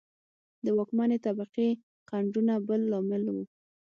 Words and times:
د 0.65 0.67
واکمنې 0.77 1.17
طبقې 1.25 1.69
خنډونه 2.09 2.53
بل 2.67 2.81
لامل 2.91 3.23
و. 3.35 3.37